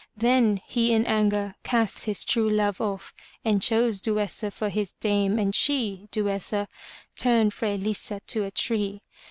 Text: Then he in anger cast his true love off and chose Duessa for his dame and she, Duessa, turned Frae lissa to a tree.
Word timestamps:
Then 0.17 0.59
he 0.67 0.93
in 0.93 1.05
anger 1.05 1.53
cast 1.61 2.05
his 2.05 2.25
true 2.25 2.49
love 2.49 2.81
off 2.81 3.13
and 3.45 3.61
chose 3.61 4.01
Duessa 4.01 4.49
for 4.49 4.69
his 4.69 4.93
dame 4.93 5.37
and 5.37 5.53
she, 5.53 6.07
Duessa, 6.09 6.67
turned 7.15 7.53
Frae 7.53 7.77
lissa 7.77 8.19
to 8.25 8.43
a 8.43 8.49
tree. 8.49 9.03